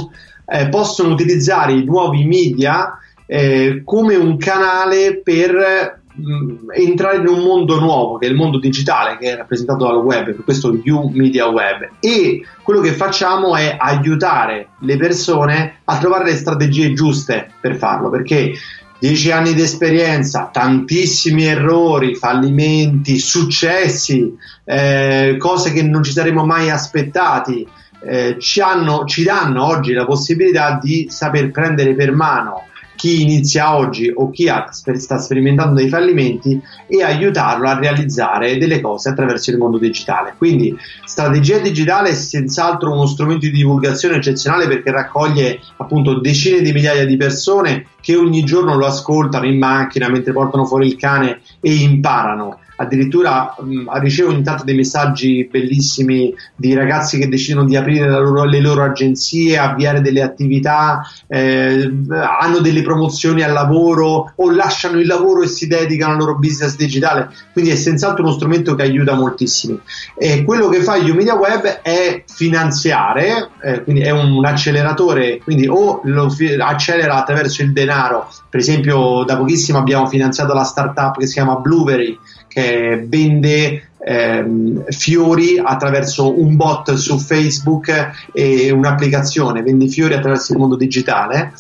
eh, 0.48 0.68
possono 0.68 1.14
utilizzare 1.14 1.74
i 1.74 1.84
nuovi 1.84 2.26
media 2.26 2.98
eh, 3.28 3.84
come 3.86 4.16
un 4.16 4.38
canale 4.38 5.22
per 5.24 6.00
mh, 6.12 6.22
mm, 6.24 6.56
entrare 6.74 7.18
in 7.18 7.28
un 7.28 7.44
mondo 7.44 7.80
nuovo, 7.80 8.18
che 8.18 8.26
è 8.26 8.30
il 8.32 8.36
mondo 8.36 8.58
digitale, 8.58 9.20
che 9.20 9.32
è 9.32 9.36
rappresentato 9.36 9.86
dal 9.86 10.04
web, 10.04 10.34
per 10.34 10.44
questo 10.44 10.76
You 10.84 11.12
Media 11.14 11.48
Web. 11.48 11.88
E 12.00 12.44
quello 12.64 12.82
che 12.82 12.94
facciamo 12.94 13.56
è 13.56 13.78
aiutare 13.78 14.70
le 14.80 14.98
persone 14.98 15.82
a 15.84 16.00
trovare 16.00 16.32
le 16.32 16.36
strategie 16.36 16.94
giuste 16.94 17.48
per 17.62 17.76
farlo, 17.76 18.10
perché 18.10 18.54
Dieci 19.00 19.32
anni 19.32 19.54
di 19.54 19.62
esperienza, 19.62 20.50
tantissimi 20.52 21.46
errori, 21.46 22.16
fallimenti, 22.16 23.18
successi, 23.18 24.36
eh, 24.66 25.36
cose 25.38 25.72
che 25.72 25.84
non 25.84 26.04
ci 26.04 26.12
saremmo 26.12 26.46
mai 26.46 26.70
aspettati, 26.70 27.66
eh, 28.02 28.36
ci, 28.40 28.60
hanno, 28.60 29.06
ci 29.06 29.24
danno 29.24 29.66
oggi 29.66 29.94
la 29.94 30.06
possibilità 30.06 30.78
di 30.82 31.08
saper 31.10 31.50
prendere 31.52 31.96
per 31.96 32.12
mano 32.12 32.64
chi 33.00 33.22
inizia 33.22 33.78
oggi 33.78 34.12
o 34.14 34.30
chi 34.30 34.50
ha, 34.50 34.68
sta 34.72 35.18
sperimentando 35.20 35.80
dei 35.80 35.88
fallimenti 35.88 36.62
e 36.86 37.02
aiutarlo 37.02 37.70
a 37.70 37.80
realizzare 37.80 38.58
delle 38.58 38.82
cose 38.82 39.08
attraverso 39.08 39.52
il 39.52 39.58
mondo 39.58 39.78
digitale. 39.78 40.34
Quindi 40.38 40.76
strategia 41.06 41.60
digitale 41.60 42.10
è 42.10 42.14
senz'altro 42.14 42.92
uno 42.92 43.06
strumento 43.06 43.46
di 43.46 43.54
divulgazione 43.54 44.18
eccezionale 44.18 44.68
perché 44.68 44.92
raccoglie 44.92 45.62
appunto 45.78 46.20
decine 46.20 46.60
di 46.60 46.74
migliaia 46.74 47.06
di 47.06 47.16
persone 47.16 47.86
che 48.02 48.18
ogni 48.18 48.44
giorno 48.44 48.76
lo 48.76 48.86
ascoltano 48.86 49.46
in 49.46 49.58
macchina 49.58 50.10
mentre 50.10 50.34
portano 50.34 50.66
fuori 50.66 50.88
il 50.88 50.98
cane 50.98 51.40
e 51.62 51.74
imparano 51.74 52.60
addirittura 52.80 53.56
mh, 53.60 54.00
ricevo 54.00 54.32
intanto 54.32 54.64
dei 54.64 54.76
messaggi 54.76 55.48
bellissimi 55.52 56.34
di 56.56 56.74
ragazzi 56.74 57.20
che 57.20 57.28
decidono 57.28 57.68
di 57.68 57.76
aprire 57.76 58.10
loro, 58.10 58.46
le 58.46 58.62
loro 58.62 58.84
agenzie, 58.84 59.58
avviare 59.58 60.02
delle 60.02 60.22
attività, 60.22 61.02
eh, 61.28 61.92
hanno 62.40 62.60
delle 62.60 62.82
promozioni 62.82 63.42
al 63.42 63.52
lavoro 63.52 64.34
o 64.36 64.52
lasciano 64.52 65.00
il 65.00 65.08
lavoro 65.08 65.42
e 65.42 65.48
si 65.48 65.68
dedicano 65.68 66.14
al 66.14 66.20
loro 66.20 66.38
business 66.38 66.76
digitale, 66.76 67.30
quindi 67.52 67.72
è 67.72 67.76
senz'altro 67.76 68.24
uno 68.24 68.34
strumento 68.34 68.76
che 68.76 68.84
aiuta 68.84 69.14
moltissimo. 69.14 69.80
E 70.18 70.44
quello 70.44 70.70
che 70.70 70.82
fa 70.82 70.98
Media 71.14 71.36
Web 71.36 71.82
è 71.82 72.24
finanziare, 72.28 73.50
eh, 73.62 73.84
quindi 73.84 74.02
è 74.02 74.12
un, 74.12 74.32
un 74.32 74.46
acceleratore, 74.46 75.40
quindi 75.44 75.68
o 75.68 76.00
lo 76.04 76.30
fi- 76.30 76.54
accelera 76.54 77.16
attraverso 77.16 77.62
il 77.62 77.74
denaro, 77.74 78.30
per 78.50 78.62
esempio 78.62 79.24
da 79.26 79.36
pochissimo 79.36 79.80
abbiamo 79.80 80.08
finanziato 80.08 80.54
la 80.54 80.64
startup 80.64 81.18
che 81.18 81.28
si 81.28 81.34
chiama 81.34 81.56
Blueberry 81.56 82.18
che 82.60 83.06
vende 83.08 83.90
ehm, 83.98 84.86
fiori 84.90 85.60
attraverso 85.64 86.40
un 86.40 86.56
bot 86.56 86.94
su 86.94 87.18
Facebook 87.18 88.30
e 88.34 88.72
un'applicazione, 88.72 89.62
vende 89.62 89.88
fiori 89.88 90.14
attraverso 90.14 90.54
il 90.54 90.60
mondo 90.60 90.76
digitale. 90.76 91.54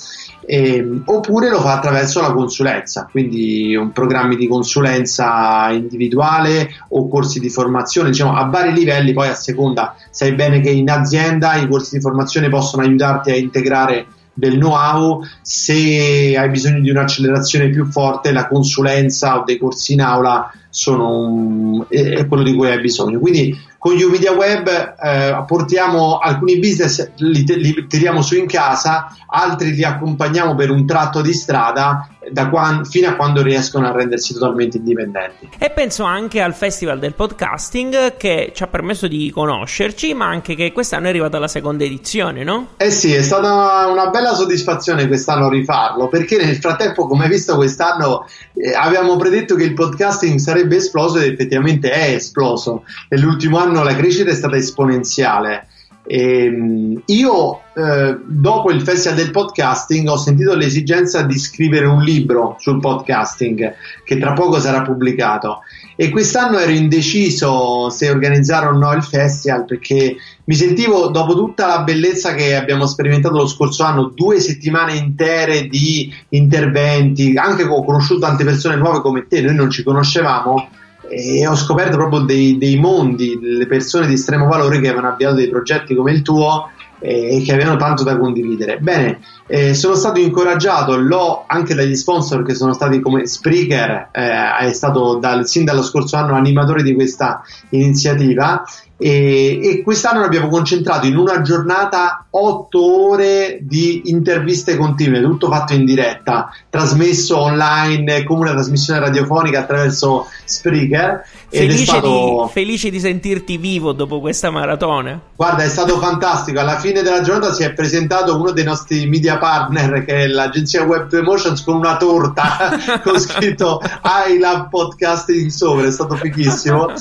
Eh, 0.52 0.84
oppure 1.06 1.50
lo 1.50 1.62
fa 1.62 1.74
attraverso 1.74 2.22
la 2.22 2.34
consulenza, 2.34 3.08
quindi 3.12 3.78
programmi 3.94 4.36
di 4.36 4.48
consulenza 4.48 5.70
individuale 5.70 6.70
o 6.90 7.08
corsi 7.08 7.40
di 7.40 7.52
formazione, 7.52 8.10
diciamo 8.10 8.36
a 8.36 8.46
vari 8.46 8.74
livelli, 8.74 9.14
poi 9.14 9.28
a 9.28 9.36
seconda 9.36 9.96
sai 10.10 10.34
bene 10.34 10.60
che 10.60 10.72
in 10.72 10.90
azienda 10.90 11.54
i 11.54 11.68
corsi 11.68 11.98
di 11.98 12.02
formazione 12.02 12.50
possono 12.50 12.82
aiutarti 12.82 13.30
a 13.30 13.36
integrare 13.36 14.08
del 14.40 14.58
know-how, 14.58 15.22
se 15.42 16.36
hai 16.36 16.50
bisogno 16.50 16.80
di 16.80 16.90
un'accelerazione 16.90 17.70
più 17.70 17.86
forte, 17.86 18.32
la 18.32 18.48
consulenza 18.48 19.40
o 19.40 19.44
dei 19.44 19.60
corsi 19.60 19.94
in 19.94 20.02
aula 20.02 20.52
un, 20.88 21.86
è, 21.90 22.28
quello 22.28 22.44
di 22.44 22.54
cui 22.54 22.70
hai 22.70 22.80
bisogno. 22.80 23.20
Quindi 23.20 23.58
con 23.78 23.96
Media 23.96 24.34
Web 24.34 24.68
eh, 24.68 25.44
portiamo 25.48 26.18
alcuni 26.18 26.60
business, 26.60 27.12
li, 27.18 27.46
li, 27.46 27.88
tiriamo 27.88 28.22
su 28.22 28.36
in 28.36 28.46
casa, 28.46 29.16
altri 29.28 29.74
li 29.74 29.84
accompagniamo 29.84 30.54
per 30.56 30.70
un 30.70 30.86
tratto 30.86 31.22
di 31.22 31.34
strada 31.34 32.08
quando, 32.50 32.84
fino 32.84 33.10
a 33.10 33.16
quando 33.16 33.42
riescono 33.42 33.88
a 33.88 33.92
rendersi 33.92 34.34
totalmente 34.34 34.78
indipendenti. 34.78 35.50
E 35.58 35.70
penso 35.70 36.04
anche 36.04 36.42
al 36.42 36.54
Festival 36.54 37.00
del 37.00 37.14
Podcasting 37.14 38.18
che 38.18 38.52
ci 38.54 38.64
ha 38.64 38.68
permesso 38.68 39.08
di 39.08 39.32
conoscerci, 39.32 40.14
ma 40.14 40.28
anche 40.28 40.56
che 40.56 40.72
quest'anno 40.72 41.06
è 41.06 41.10
arrivata 41.10 41.40
la 41.40 41.48
seconda 41.48 41.84
edizione, 41.84 42.44
no? 42.44 42.70
Eh 42.78 42.92
sì, 42.92 43.14
è 43.14 43.22
stata 43.22 43.88
una 43.88 44.10
bella 44.10 44.34
soddisfazione 44.34 45.08
quest'anno 45.08 45.50
rifarlo, 45.50 46.08
perché 46.08 46.38
nel 46.38 46.58
frattempo, 46.58 47.08
come 47.08 47.24
hai 47.24 47.30
visto 47.30 47.56
quest'anno, 47.56 48.26
eh, 48.62 48.74
avevamo 48.74 49.16
predetto 49.16 49.56
che 49.56 49.64
il 49.64 49.74
podcasting 49.74 50.38
sarebbe 50.38 50.76
esploso 50.76 51.20
ed 51.20 51.32
effettivamente 51.32 51.90
è 51.92 52.14
esploso. 52.14 52.84
Nell'ultimo 53.08 53.58
anno 53.58 53.84
la 53.84 53.96
crescita 53.96 54.32
è 54.32 54.36
stata 54.36 54.58
esponenziale. 54.58 55.68
E, 56.12 56.46
ehm, 56.46 57.04
io 57.06 57.62
eh, 57.76 58.18
dopo 58.26 58.72
il 58.72 58.82
festival 58.82 59.16
del 59.16 59.30
podcasting 59.30 60.08
ho 60.08 60.18
sentito 60.18 60.56
l'esigenza 60.56 61.22
di 61.22 61.38
scrivere 61.38 61.86
un 61.86 62.02
libro 62.02 62.56
sul 62.58 62.80
podcasting 62.80 63.76
che 64.04 64.18
tra 64.18 64.34
poco 64.34 64.60
sarà 64.60 64.82
pubblicato. 64.82 65.60
E 65.96 66.10
quest'anno 66.10 66.58
ero 66.58 66.72
indeciso 66.72 67.92
se 67.92 68.10
organizzare 68.10 68.66
o 68.66 68.72
no 68.72 68.92
il 68.94 69.04
festival 69.04 69.66
perché 69.66 70.16
mi 70.46 70.56
sentivo 70.56 71.10
dopo 71.10 71.36
tutta 71.36 71.68
la 71.68 71.84
bellezza 71.84 72.34
che 72.34 72.56
abbiamo 72.56 72.88
sperimentato 72.88 73.36
lo 73.36 73.46
scorso 73.46 73.84
anno 73.84 74.12
due 74.16 74.40
settimane 74.40 74.96
intere 74.96 75.68
di 75.68 76.12
interventi 76.30 77.34
anche 77.36 77.64
ho 77.64 77.84
conosciuto 77.84 78.22
tante 78.22 78.46
persone 78.46 78.78
nuove 78.78 79.02
come 79.02 79.28
te 79.28 79.42
noi 79.42 79.56
non 79.56 79.70
ci 79.70 79.84
conoscevamo 79.84 80.70
e 81.10 81.48
ho 81.48 81.56
scoperto 81.56 81.98
proprio 81.98 82.22
dei, 82.22 82.58
dei 82.58 82.78
mondi, 82.78 83.38
delle 83.40 83.66
persone 83.66 84.08
di 84.08 84.14
estremo 84.14 84.48
valore 84.48 84.80
che 84.80 84.88
avevano 84.88 85.10
avviato 85.10 85.36
dei 85.36 85.50
progetti 85.50 85.96
come 85.96 86.12
il 86.12 86.22
tuo 86.22 86.70
e 87.02 87.42
che 87.46 87.54
avevano 87.54 87.78
tanto 87.78 88.04
da 88.04 88.18
condividere. 88.18 88.78
Bene, 88.80 89.22
eh, 89.48 89.74
sono 89.74 89.96
stato 89.96 90.20
incoraggiato 90.20 90.98
l'ho 90.98 91.46
anche 91.48 91.74
dagli 91.74 91.96
sponsor 91.96 92.44
che 92.44 92.54
sono 92.54 92.74
stati 92.74 93.00
come 93.00 93.26
Spreaker, 93.26 94.10
eh, 94.12 94.58
è 94.68 94.74
stato 94.74 95.16
dal, 95.16 95.48
sin 95.48 95.64
dallo 95.64 95.82
scorso 95.82 96.18
anno 96.18 96.36
animatore 96.36 96.84
di 96.84 96.94
questa 96.94 97.42
iniziativa 97.70 98.64
e, 99.02 99.62
e, 99.64 99.82
quest'anno 99.82 100.26
abbiamo 100.26 100.50
concentrato 100.50 101.08
in 101.08 101.16
una 101.16 101.40
giornata 101.40 102.26
otto 102.32 103.08
ore 103.08 103.60
di 103.62 104.10
interviste 104.10 104.76
continue, 104.76 105.22
tutto 105.22 105.50
fatto 105.50 105.74
in 105.74 105.86
diretta, 105.86 106.54
trasmesso 106.70 107.38
online 107.38 108.26
come 108.26 108.42
una 108.42 108.52
trasmissione 108.52 109.00
radiofonica 109.00 109.60
attraverso 109.60 110.28
Spreaker. 110.44 111.24
Felice, 111.48 111.84
stato... 111.86 112.44
di, 112.46 112.52
felice 112.52 112.90
di 112.90 113.00
sentirti 113.00 113.56
vivo 113.56 113.94
dopo 113.94 114.20
questa 114.20 114.52
maratona. 114.52 115.18
Guarda, 115.34 115.64
è 115.64 115.70
stato 115.70 115.98
fantastico. 115.98 116.60
Alla 116.60 116.78
fine 116.78 117.02
della 117.02 117.22
giornata 117.22 117.54
si 117.54 117.64
è 117.64 117.72
presentato 117.72 118.36
uno 118.36 118.52
dei 118.52 118.66
nostri 118.66 119.08
media 119.08 119.38
partner, 119.38 120.04
che 120.04 120.24
è 120.24 120.28
l'agenzia 120.28 120.86
Web2 120.86 121.16
Emotions, 121.16 121.64
con 121.64 121.76
una 121.76 121.96
torta 121.96 122.78
con 123.02 123.18
scritto 123.18 123.82
I 124.28 124.38
love 124.38 124.68
podcasting 124.70 125.50
sopra. 125.50 125.88
È 125.88 125.92
stato 125.92 126.16
fighissimo. 126.16 126.92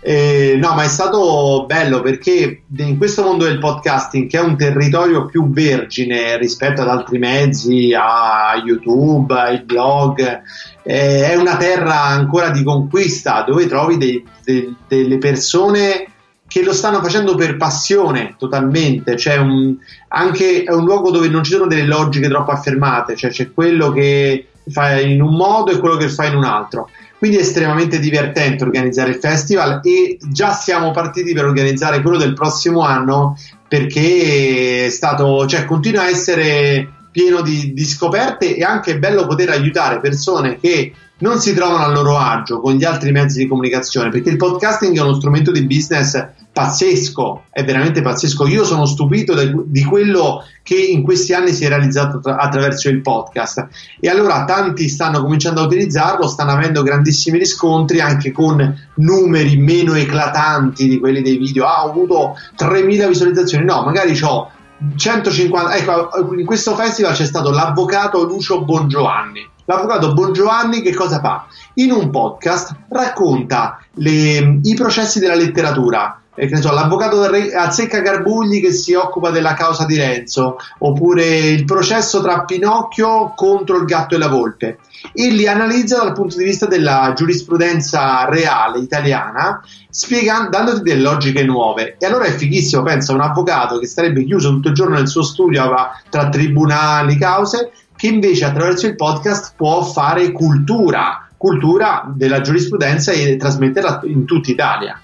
Eh, 0.00 0.56
no, 0.60 0.74
ma 0.74 0.84
è 0.84 0.88
stato 0.88 1.47
bello 1.66 2.00
perché 2.00 2.62
in 2.76 2.96
questo 2.96 3.22
mondo 3.22 3.44
del 3.44 3.58
podcasting, 3.58 4.28
che 4.28 4.38
è 4.38 4.42
un 4.42 4.56
territorio 4.56 5.26
più 5.26 5.50
vergine 5.50 6.36
rispetto 6.38 6.82
ad 6.82 6.88
altri 6.88 7.18
mezzi, 7.18 7.94
a 7.94 8.60
YouTube, 8.64 9.34
ai 9.34 9.62
blog, 9.62 10.42
eh, 10.82 11.30
è 11.30 11.34
una 11.36 11.56
terra 11.56 12.02
ancora 12.04 12.50
di 12.50 12.62
conquista 12.62 13.42
dove 13.42 13.66
trovi 13.66 13.98
dei, 13.98 14.24
dei, 14.44 14.74
delle 14.86 15.18
persone 15.18 16.06
che 16.48 16.62
lo 16.62 16.72
stanno 16.72 17.02
facendo 17.02 17.34
per 17.34 17.58
passione 17.58 18.34
totalmente, 18.38 19.16
cioè 19.16 19.36
un, 19.36 19.76
anche 20.08 20.62
è 20.62 20.72
un 20.72 20.84
luogo 20.84 21.10
dove 21.10 21.28
non 21.28 21.44
ci 21.44 21.52
sono 21.52 21.66
delle 21.66 21.84
logiche 21.84 22.28
troppo 22.28 22.52
affermate, 22.52 23.14
cioè 23.14 23.30
c'è 23.30 23.52
quello 23.52 23.92
che 23.92 24.48
fa 24.70 24.98
in 24.98 25.20
un 25.20 25.34
modo 25.34 25.70
e 25.70 25.78
quello 25.78 25.96
che 25.96 26.08
fa 26.08 26.24
in 26.24 26.36
un 26.36 26.44
altro. 26.44 26.88
Quindi 27.18 27.38
è 27.38 27.40
estremamente 27.40 27.98
divertente 27.98 28.62
organizzare 28.62 29.10
il 29.10 29.16
festival 29.16 29.80
e 29.82 30.18
già 30.30 30.52
siamo 30.52 30.92
partiti 30.92 31.32
per 31.34 31.44
organizzare 31.44 32.00
quello 32.00 32.16
del 32.16 32.32
prossimo 32.32 32.82
anno 32.82 33.36
perché 33.66 34.86
è 34.86 34.88
stato, 34.88 35.46
cioè 35.46 35.64
continua 35.64 36.02
a 36.02 36.08
essere 36.08 36.97
pieno 37.18 37.40
di, 37.40 37.72
di 37.72 37.84
scoperte 37.84 38.54
e 38.54 38.62
anche 38.62 39.00
bello 39.00 39.26
poter 39.26 39.50
aiutare 39.50 39.98
persone 39.98 40.60
che 40.60 40.92
non 41.18 41.40
si 41.40 41.52
trovano 41.52 41.82
a 41.82 41.88
loro 41.88 42.16
agio 42.16 42.60
con 42.60 42.74
gli 42.74 42.84
altri 42.84 43.10
mezzi 43.10 43.38
di 43.38 43.48
comunicazione 43.48 44.08
perché 44.08 44.30
il 44.30 44.36
podcasting 44.36 44.96
è 44.96 45.00
uno 45.00 45.14
strumento 45.14 45.50
di 45.50 45.66
business 45.66 46.24
pazzesco, 46.52 47.44
è 47.50 47.64
veramente 47.64 48.02
pazzesco. 48.02 48.46
Io 48.46 48.64
sono 48.64 48.84
stupito 48.84 49.34
di 49.64 49.84
quello 49.84 50.44
che 50.62 50.76
in 50.76 51.02
questi 51.02 51.32
anni 51.34 51.52
si 51.52 51.64
è 51.64 51.68
realizzato 51.68 52.20
tra- 52.20 52.36
attraverso 52.36 52.88
il 52.88 53.00
podcast 53.00 53.66
e 53.98 54.08
allora 54.08 54.44
tanti 54.44 54.88
stanno 54.88 55.20
cominciando 55.20 55.60
a 55.60 55.64
utilizzarlo, 55.64 56.28
stanno 56.28 56.52
avendo 56.52 56.82
grandissimi 56.82 57.38
riscontri 57.38 58.00
anche 58.00 58.30
con 58.30 58.76
numeri 58.94 59.56
meno 59.56 59.94
eclatanti 59.94 60.86
di 60.86 61.00
quelli 61.00 61.22
dei 61.22 61.36
video. 61.36 61.64
Ah, 61.64 61.84
ho 61.84 61.90
avuto 61.90 62.36
3000 62.54 63.08
visualizzazioni, 63.08 63.64
no, 63.64 63.82
magari 63.82 64.16
ho 64.22 64.50
150. 64.96 65.74
Ecco, 65.74 66.34
in 66.34 66.46
questo 66.46 66.74
festival 66.74 67.14
c'è 67.14 67.26
stato 67.26 67.50
l'avvocato 67.50 68.22
Lucio 68.24 68.64
Bongiovanni. 68.64 69.48
L'avvocato 69.68 70.14
Bongiovanni 70.14 70.80
che 70.80 70.94
cosa 70.94 71.20
fa? 71.20 71.46
In 71.74 71.92
un 71.92 72.08
podcast 72.08 72.74
racconta 72.88 73.78
le, 73.96 74.60
i 74.62 74.74
processi 74.74 75.18
della 75.18 75.34
letteratura, 75.34 76.22
eh, 76.34 76.56
so, 76.56 76.72
l'avvocato 76.72 77.20
Azzecca 77.20 78.00
Garbugli 78.00 78.62
che 78.62 78.72
si 78.72 78.94
occupa 78.94 79.28
della 79.28 79.52
causa 79.52 79.84
di 79.84 79.98
Renzo, 79.98 80.56
oppure 80.78 81.50
il 81.50 81.66
processo 81.66 82.22
tra 82.22 82.44
Pinocchio 82.44 83.34
contro 83.36 83.76
il 83.76 83.84
gatto 83.84 84.14
e 84.14 84.18
la 84.18 84.28
volpe, 84.28 84.78
e 85.12 85.28
li 85.28 85.46
analizza 85.46 85.98
dal 85.98 86.14
punto 86.14 86.38
di 86.38 86.44
vista 86.44 86.64
della 86.64 87.12
giurisprudenza 87.14 88.24
reale 88.24 88.78
italiana, 88.78 89.62
spiegando, 89.90 90.48
dandoti 90.48 90.80
delle 90.80 91.02
logiche 91.02 91.44
nuove. 91.44 91.96
E 91.98 92.06
allora 92.06 92.24
è 92.24 92.30
fighissimo, 92.30 92.82
pensa, 92.82 93.12
un 93.12 93.20
avvocato 93.20 93.78
che 93.78 93.86
starebbe 93.86 94.24
chiuso 94.24 94.48
tutto 94.48 94.68
il 94.68 94.74
giorno 94.74 94.94
nel 94.94 95.08
suo 95.08 95.22
studio 95.22 95.70
tra 96.08 96.30
tribunali, 96.30 97.18
cause, 97.18 97.70
che 97.98 98.06
invece 98.06 98.44
attraverso 98.44 98.86
il 98.86 98.94
podcast 98.94 99.54
può 99.56 99.82
fare 99.82 100.30
cultura, 100.30 101.28
cultura 101.36 102.08
della 102.14 102.40
giurisprudenza 102.40 103.10
e 103.10 103.36
trasmetterla 103.36 104.02
in 104.04 104.24
tutta 104.24 104.52
Italia. 104.52 105.00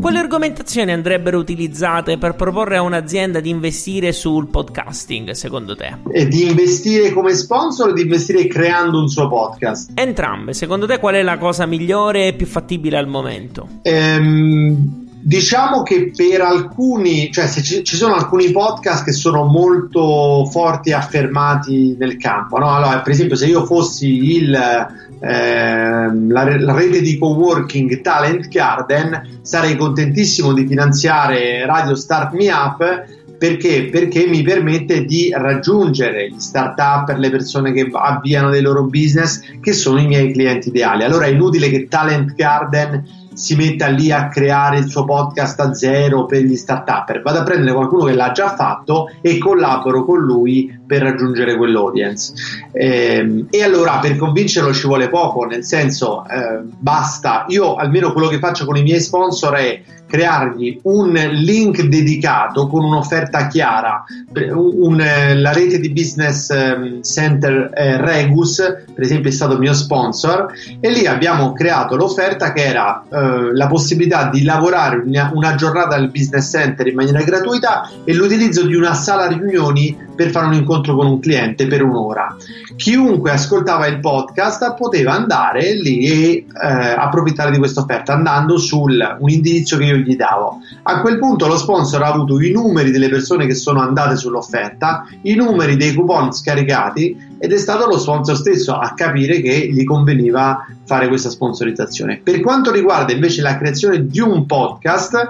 Quali 0.00 0.16
argomentazioni 0.16 0.92
andrebbero 0.92 1.38
utilizzate 1.38 2.18
per 2.18 2.36
proporre 2.36 2.76
a 2.76 2.82
un'azienda 2.82 3.40
di 3.40 3.50
investire 3.50 4.12
sul 4.12 4.46
podcasting, 4.46 5.32
secondo 5.32 5.74
te? 5.74 5.96
E 6.12 6.28
di 6.28 6.48
investire 6.48 7.10
come 7.10 7.34
sponsor 7.34 7.88
o 7.88 7.92
di 7.92 8.02
investire 8.02 8.46
creando 8.46 9.00
un 9.00 9.08
suo 9.08 9.28
podcast? 9.28 9.90
Entrambe. 9.94 10.52
Secondo 10.52 10.86
te 10.86 11.00
qual 11.00 11.14
è 11.14 11.22
la 11.22 11.36
cosa 11.36 11.66
migliore 11.66 12.28
e 12.28 12.34
più 12.34 12.46
fattibile 12.46 12.96
al 12.96 13.08
momento? 13.08 13.80
Ehm 13.82 15.06
Diciamo 15.20 15.82
che 15.82 16.10
per 16.14 16.40
alcuni, 16.40 17.30
cioè 17.32 17.48
ci, 17.48 17.84
ci, 17.84 17.96
sono 17.96 18.14
alcuni 18.14 18.50
podcast 18.50 19.04
che 19.04 19.12
sono 19.12 19.44
molto 19.44 20.46
forti 20.50 20.90
e 20.90 20.94
affermati 20.94 21.96
nel 21.98 22.16
campo, 22.16 22.58
no? 22.58 22.74
Allora, 22.74 23.00
per 23.00 23.12
esempio, 23.12 23.36
se 23.36 23.46
io 23.46 23.66
fossi 23.66 24.36
il, 24.36 24.54
eh, 24.54 25.28
la, 25.28 26.58
la, 26.58 26.72
rete 26.72 27.00
di 27.00 27.18
coworking 27.18 28.00
Talent 28.00 28.48
Garden, 28.48 29.40
sarei 29.42 29.76
contentissimo 29.76 30.52
di 30.52 30.66
finanziare 30.66 31.66
Radio 31.66 31.94
Start 31.94 32.32
Me 32.32 32.50
Up 32.50 33.06
perché? 33.38 33.88
Perché 33.90 34.26
mi 34.26 34.42
permette 34.42 35.04
di 35.04 35.30
raggiungere 35.32 36.28
gli 36.28 36.40
start-up, 36.40 37.16
le 37.16 37.30
persone 37.30 37.72
che 37.72 37.88
avviano 37.92 38.50
dei 38.50 38.60
loro 38.60 38.84
business, 38.84 39.40
che 39.60 39.72
sono 39.72 40.00
i 40.00 40.06
miei 40.08 40.32
clienti 40.32 40.68
ideali. 40.68 41.04
Allora 41.04 41.26
è 41.26 41.30
inutile 41.30 41.70
che 41.70 41.86
Talent 41.86 42.34
Garden 42.34 43.17
si 43.38 43.54
metta 43.54 43.86
lì 43.86 44.10
a 44.10 44.28
creare 44.28 44.78
il 44.78 44.88
suo 44.88 45.04
podcast 45.04 45.60
a 45.60 45.72
zero 45.72 46.26
per 46.26 46.42
gli 46.42 46.56
start-up, 46.56 47.22
vado 47.22 47.38
a 47.38 47.42
prendere 47.44 47.72
qualcuno 47.72 48.04
che 48.04 48.14
l'ha 48.14 48.32
già 48.32 48.54
fatto 48.56 49.06
e 49.20 49.38
collaboro 49.38 50.04
con 50.04 50.18
lui 50.18 50.77
per 50.88 51.02
raggiungere 51.02 51.54
quell'audience. 51.56 52.32
Eh, 52.72 53.44
e 53.50 53.62
allora 53.62 53.98
per 53.98 54.16
convincerlo 54.16 54.72
ci 54.72 54.86
vuole 54.86 55.10
poco, 55.10 55.44
nel 55.44 55.62
senso 55.62 56.24
eh, 56.26 56.62
basta, 56.64 57.44
io 57.48 57.74
almeno 57.76 58.12
quello 58.12 58.28
che 58.28 58.38
faccio 58.38 58.64
con 58.64 58.76
i 58.76 58.82
miei 58.82 59.00
sponsor 59.00 59.54
è 59.54 59.82
creargli 60.08 60.80
un 60.84 61.12
link 61.12 61.82
dedicato 61.82 62.66
con 62.66 62.82
un'offerta 62.82 63.46
chiara, 63.46 64.02
un, 64.32 64.72
un, 64.74 65.00
eh, 65.00 65.36
la 65.36 65.52
rete 65.52 65.78
di 65.78 65.90
business 65.90 66.48
ehm, 66.48 67.02
center 67.02 67.70
eh, 67.74 67.98
Regus, 67.98 68.56
per 68.94 69.04
esempio, 69.04 69.28
è 69.28 69.32
stato 69.32 69.52
il 69.52 69.58
mio 69.58 69.74
sponsor, 69.74 70.46
e 70.80 70.90
lì 70.90 71.06
abbiamo 71.06 71.52
creato 71.52 71.94
l'offerta 71.94 72.52
che 72.52 72.64
era 72.64 73.04
eh, 73.12 73.52
la 73.52 73.66
possibilità 73.66 74.30
di 74.30 74.42
lavorare 74.42 75.02
una, 75.04 75.30
una 75.34 75.54
giornata 75.54 75.94
al 75.94 76.10
business 76.10 76.50
center 76.50 76.86
in 76.86 76.94
maniera 76.94 77.22
gratuita 77.22 77.90
e 78.04 78.14
l'utilizzo 78.14 78.66
di 78.66 78.74
una 78.74 78.94
sala 78.94 79.26
riunioni 79.26 80.06
per 80.18 80.30
fare 80.30 80.46
un 80.46 80.54
incontro 80.54 80.96
con 80.96 81.06
un 81.06 81.20
cliente 81.20 81.68
per 81.68 81.84
un'ora. 81.84 82.34
Chiunque 82.74 83.30
ascoltava 83.30 83.86
il 83.86 84.00
podcast 84.00 84.74
poteva 84.74 85.12
andare 85.12 85.74
lì 85.74 86.00
e 86.00 86.44
eh, 86.60 86.66
approfittare 86.66 87.52
di 87.52 87.58
questa 87.58 87.82
offerta 87.82 88.14
andando 88.14 88.58
su 88.58 88.80
un 88.80 89.28
indirizzo 89.28 89.76
che 89.76 89.84
io 89.84 89.94
gli 89.94 90.16
davo. 90.16 90.58
A 90.82 91.00
quel 91.00 91.20
punto 91.20 91.46
lo 91.46 91.56
sponsor 91.56 92.02
ha 92.02 92.08
avuto 92.08 92.40
i 92.40 92.50
numeri 92.50 92.90
delle 92.90 93.08
persone 93.08 93.46
che 93.46 93.54
sono 93.54 93.80
andate 93.80 94.16
sull'offerta, 94.16 95.06
i 95.22 95.36
numeri 95.36 95.76
dei 95.76 95.94
coupon 95.94 96.32
scaricati 96.32 97.36
ed 97.38 97.52
è 97.52 97.56
stato 97.56 97.86
lo 97.86 97.96
sponsor 97.96 98.36
stesso 98.36 98.74
a 98.74 98.94
capire 98.94 99.40
che 99.40 99.68
gli 99.70 99.84
conveniva 99.84 100.66
fare 100.84 101.06
questa 101.06 101.30
sponsorizzazione. 101.30 102.20
Per 102.20 102.40
quanto 102.40 102.72
riguarda 102.72 103.12
invece 103.12 103.42
la 103.42 103.56
creazione 103.56 104.04
di 104.04 104.18
un 104.18 104.46
podcast, 104.46 105.28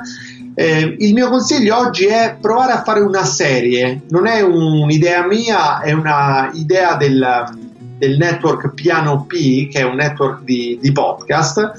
eh, 0.60 0.96
il 0.98 1.12
mio 1.14 1.28
consiglio 1.28 1.78
oggi 1.78 2.06
è 2.06 2.36
provare 2.40 2.72
a 2.72 2.82
fare 2.82 2.98
una 2.98 3.24
serie, 3.24 4.00
non 4.08 4.26
è 4.26 4.40
un'idea 4.40 5.24
mia, 5.24 5.80
è 5.80 5.92
un'idea 5.92 6.96
del, 6.96 7.44
del 7.96 8.16
network 8.16 8.74
Piano 8.74 9.24
P, 9.24 9.68
che 9.68 9.78
è 9.78 9.84
un 9.84 9.94
network 9.94 10.42
di, 10.42 10.76
di 10.82 10.90
podcast 10.90 11.74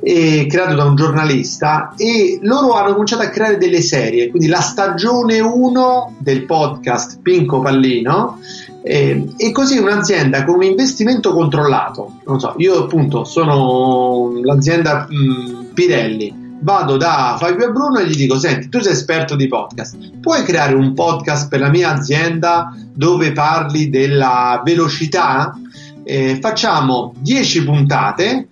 eh, 0.00 0.46
creato 0.46 0.74
da 0.74 0.84
un 0.84 0.94
giornalista 0.94 1.94
e 1.96 2.38
loro 2.42 2.74
hanno 2.74 2.92
cominciato 2.92 3.22
a 3.22 3.30
creare 3.30 3.56
delle 3.56 3.80
serie, 3.80 4.28
quindi 4.28 4.48
la 4.48 4.60
stagione 4.60 5.40
1 5.40 6.16
del 6.18 6.44
podcast 6.44 7.20
Pinco 7.22 7.60
Pallino 7.60 8.40
eh, 8.82 9.26
e 9.38 9.52
così 9.52 9.78
un'azienda 9.78 10.44
con 10.44 10.56
un 10.56 10.64
investimento 10.64 11.32
controllato, 11.32 12.18
non 12.26 12.38
so, 12.38 12.52
io 12.58 12.84
appunto 12.84 13.24
sono 13.24 14.38
l'azienda 14.42 15.08
mm, 15.10 15.72
Pirelli, 15.72 16.47
vado 16.60 16.96
da 16.96 17.36
Fabio 17.38 17.72
Bruno 17.72 17.98
e 17.98 18.06
gli 18.06 18.16
dico: 18.16 18.38
Senti, 18.38 18.68
tu 18.68 18.80
sei 18.80 18.92
esperto 18.92 19.36
di 19.36 19.48
podcast, 19.48 20.18
puoi 20.20 20.42
creare 20.42 20.74
un 20.74 20.94
podcast 20.94 21.48
per 21.48 21.60
la 21.60 21.68
mia 21.68 21.90
azienda 21.90 22.74
dove 22.92 23.32
parli 23.32 23.90
della 23.90 24.60
velocità? 24.64 25.52
Eh, 26.04 26.38
facciamo 26.40 27.12
10 27.18 27.64
puntate 27.64 28.48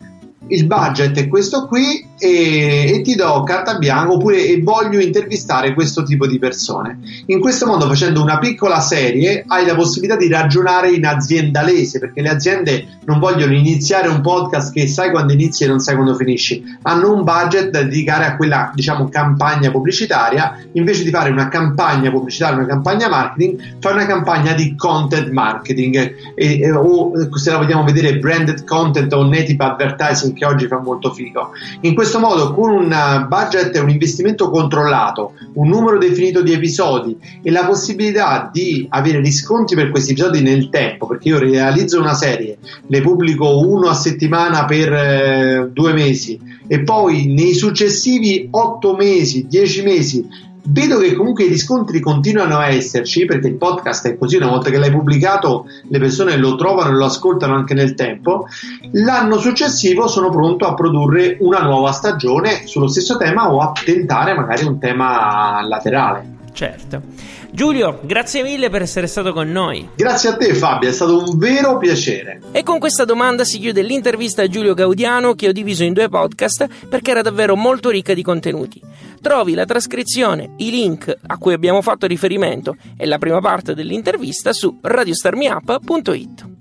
il 0.48 0.66
budget 0.66 1.16
è 1.18 1.28
questo 1.28 1.66
qui 1.66 2.06
e, 2.18 2.92
e, 2.94 3.00
ti 3.02 3.14
do 3.14 3.42
carta 3.42 3.76
bianca 3.76 4.12
oppure 4.12 4.60
voglio 4.62 5.00
intervistare 5.00 5.74
questo 5.74 6.02
tipo 6.02 6.26
di 6.26 6.38
persone. 6.38 6.98
In 7.26 7.40
questo 7.40 7.66
modo, 7.66 7.86
facendo 7.86 8.22
una 8.22 8.38
piccola 8.38 8.80
serie, 8.80 9.44
hai 9.46 9.66
la 9.66 9.74
possibilità 9.74 10.16
di 10.16 10.28
ragionare 10.28 10.90
in 10.90 11.04
aziendalese 11.04 11.98
perché 11.98 12.22
le 12.22 12.28
aziende 12.28 12.98
non 13.04 13.18
vogliono 13.18 13.52
iniziare 13.52 14.08
un 14.08 14.20
podcast 14.20 14.72
che 14.72 14.86
sai 14.86 15.10
quando 15.10 15.32
inizi 15.32 15.64
e 15.64 15.66
non 15.66 15.78
sai 15.78 15.94
quando 15.94 16.14
finisci. 16.14 16.62
Hanno 16.82 17.12
un 17.12 17.24
budget 17.24 17.70
da 17.70 17.82
dedicare 17.82 18.24
a 18.24 18.36
quella, 18.36 18.70
diciamo, 18.74 19.08
campagna 19.08 19.70
pubblicitaria. 19.70 20.58
Invece 20.72 21.04
di 21.04 21.10
fare 21.10 21.30
una 21.30 21.48
campagna 21.48 22.10
pubblicitaria, 22.10 22.56
una 22.56 22.66
campagna 22.66 23.08
marketing, 23.08 23.78
fai 23.80 23.92
una 23.92 24.06
campagna 24.06 24.52
di 24.52 24.74
content 24.76 25.30
marketing 25.30 26.14
e, 26.34 26.60
e, 26.60 26.70
o 26.70 27.12
se 27.36 27.50
la 27.50 27.58
vogliamo 27.58 27.84
vedere 27.84 28.18
branded 28.18 28.64
content 28.64 29.12
o 29.12 29.28
native 29.28 29.62
advertising 29.64 30.35
che 30.36 30.44
oggi 30.44 30.66
fa 30.66 30.78
molto 30.78 31.12
figo. 31.12 31.50
In 31.80 31.94
questo 31.94 32.20
modo, 32.20 32.52
con 32.52 32.70
un 32.70 33.26
budget 33.28 33.74
e 33.74 33.80
un 33.80 33.90
investimento 33.90 34.50
controllato, 34.50 35.32
un 35.54 35.68
numero 35.68 35.98
definito 35.98 36.42
di 36.42 36.52
episodi 36.52 37.16
e 37.42 37.50
la 37.50 37.64
possibilità 37.64 38.50
di 38.52 38.86
avere 38.90 39.20
riscontri 39.20 39.74
per 39.74 39.90
questi 39.90 40.12
episodi 40.12 40.42
nel 40.42 40.68
tempo, 40.68 41.06
perché 41.06 41.30
io 41.30 41.38
realizzo 41.38 41.98
una 41.98 42.14
serie, 42.14 42.58
le 42.86 43.00
pubblico 43.00 43.58
uno 43.58 43.88
a 43.88 43.94
settimana 43.94 44.64
per 44.64 44.92
eh, 44.92 45.70
due 45.72 45.92
mesi 45.92 46.38
e 46.68 46.80
poi 46.82 47.32
nei 47.32 47.54
successivi 47.54 48.48
otto 48.50 48.94
mesi, 48.94 49.46
dieci 49.48 49.82
mesi 49.82 50.44
Vedo 50.68 50.98
che 50.98 51.14
comunque 51.14 51.44
i 51.44 51.48
riscontri 51.48 52.00
continuano 52.00 52.58
a 52.58 52.68
esserci 52.68 53.24
perché 53.24 53.46
il 53.46 53.54
podcast 53.54 54.08
è 54.08 54.18
così, 54.18 54.36
una 54.36 54.48
volta 54.48 54.68
che 54.68 54.78
l'hai 54.78 54.90
pubblicato 54.90 55.66
le 55.88 55.98
persone 55.98 56.36
lo 56.36 56.56
trovano 56.56 56.90
e 56.90 56.94
lo 56.94 57.04
ascoltano 57.04 57.54
anche 57.54 57.74
nel 57.74 57.94
tempo. 57.94 58.46
L'anno 58.92 59.38
successivo 59.38 60.08
sono 60.08 60.30
pronto 60.30 60.66
a 60.66 60.74
produrre 60.74 61.36
una 61.40 61.60
nuova 61.60 61.92
stagione 61.92 62.66
sullo 62.66 62.88
stesso 62.88 63.16
tema 63.16 63.52
o 63.52 63.60
a 63.60 63.72
tentare 63.84 64.34
magari 64.34 64.64
un 64.64 64.78
tema 64.78 65.64
laterale. 65.66 66.35
Certo. 66.56 67.02
Giulio, 67.50 68.00
grazie 68.02 68.42
mille 68.42 68.70
per 68.70 68.80
essere 68.80 69.06
stato 69.06 69.34
con 69.34 69.52
noi. 69.52 69.90
Grazie 69.94 70.30
a 70.30 70.36
te 70.38 70.54
Fabio, 70.54 70.88
è 70.88 70.92
stato 70.92 71.18
un 71.18 71.36
vero 71.36 71.76
piacere. 71.76 72.40
E 72.50 72.62
con 72.62 72.78
questa 72.78 73.04
domanda 73.04 73.44
si 73.44 73.58
chiude 73.58 73.82
l'intervista 73.82 74.40
a 74.40 74.48
Giulio 74.48 74.72
Gaudiano 74.72 75.34
che 75.34 75.48
ho 75.48 75.52
diviso 75.52 75.84
in 75.84 75.92
due 75.92 76.08
podcast 76.08 76.66
perché 76.88 77.10
era 77.10 77.20
davvero 77.20 77.56
molto 77.56 77.90
ricca 77.90 78.14
di 78.14 78.22
contenuti. 78.22 78.80
Trovi 79.20 79.52
la 79.52 79.66
trascrizione, 79.66 80.54
i 80.56 80.70
link 80.70 81.14
a 81.26 81.36
cui 81.36 81.52
abbiamo 81.52 81.82
fatto 81.82 82.06
riferimento 82.06 82.76
e 82.96 83.04
la 83.04 83.18
prima 83.18 83.40
parte 83.40 83.74
dell'intervista 83.74 84.54
su 84.54 84.78
radiostarmiup.it. 84.80 86.55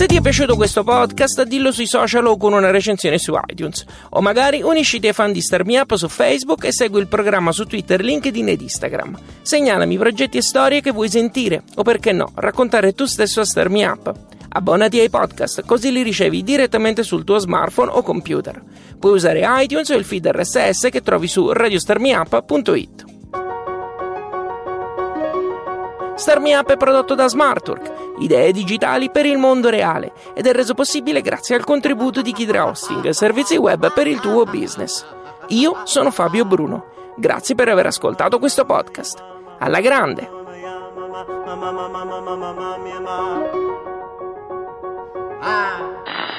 Se 0.00 0.06
ti 0.06 0.16
è 0.16 0.22
piaciuto 0.22 0.56
questo 0.56 0.82
podcast, 0.82 1.42
dillo 1.42 1.72
sui 1.72 1.84
social 1.84 2.24
o 2.24 2.38
con 2.38 2.54
una 2.54 2.70
recensione 2.70 3.18
su 3.18 3.38
iTunes. 3.48 3.84
O 4.12 4.22
magari 4.22 4.62
unisciti 4.62 5.08
ai 5.08 5.12
fan 5.12 5.30
di 5.30 5.42
Star 5.42 5.66
Me 5.66 5.78
Up 5.78 5.94
su 5.94 6.08
Facebook 6.08 6.64
e 6.64 6.72
segui 6.72 7.00
il 7.00 7.06
programma 7.06 7.52
su 7.52 7.66
Twitter, 7.66 8.00
LinkedIn 8.00 8.48
ed 8.48 8.62
Instagram. 8.62 9.18
Segnalami 9.42 9.98
progetti 9.98 10.38
e 10.38 10.42
storie 10.42 10.80
che 10.80 10.90
vuoi 10.90 11.10
sentire, 11.10 11.64
o 11.74 11.82
perché 11.82 12.12
no, 12.12 12.32
raccontare 12.36 12.94
tu 12.94 13.04
stesso 13.04 13.40
a 13.40 13.44
Star 13.44 13.68
Me 13.68 13.84
Up. 13.84 14.10
Abbonati 14.48 14.98
ai 14.98 15.10
podcast, 15.10 15.66
così 15.66 15.92
li 15.92 16.02
ricevi 16.02 16.42
direttamente 16.42 17.02
sul 17.02 17.22
tuo 17.22 17.36
smartphone 17.36 17.90
o 17.92 18.02
computer. 18.02 18.58
Puoi 18.98 19.12
usare 19.12 19.46
iTunes 19.46 19.90
o 19.90 19.96
il 19.96 20.06
feed 20.06 20.28
RSS 20.28 20.88
che 20.90 21.02
trovi 21.02 21.28
su 21.28 21.52
radiostarmiup.it. 21.52 23.04
Starmi 26.20 26.52
Up 26.52 26.70
è 26.70 26.76
prodotto 26.76 27.14
da 27.14 27.28
Smartwork, 27.28 28.09
idee 28.20 28.52
digitali 28.52 29.10
per 29.10 29.26
il 29.26 29.38
mondo 29.38 29.68
reale 29.68 30.12
ed 30.34 30.46
è 30.46 30.52
reso 30.52 30.74
possibile 30.74 31.20
grazie 31.20 31.54
al 31.54 31.64
contributo 31.64 32.22
di 32.22 32.32
Kidra 32.32 32.66
Hosting, 32.66 33.10
servizi 33.10 33.56
web 33.56 33.92
per 33.92 34.06
il 34.06 34.20
tuo 34.20 34.44
business. 34.44 35.04
Io 35.48 35.80
sono 35.84 36.10
Fabio 36.10 36.44
Bruno. 36.44 36.86
Grazie 37.16 37.54
per 37.54 37.68
aver 37.68 37.86
ascoltato 37.86 38.38
questo 38.38 38.64
podcast. 38.64 39.22
Alla 39.58 39.80
grande! 39.80 40.28
Ah. 45.42 46.38